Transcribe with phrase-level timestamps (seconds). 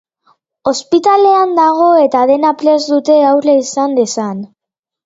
[0.71, 4.47] Ospitalean dago eta dena prest dute haurra izan dezan.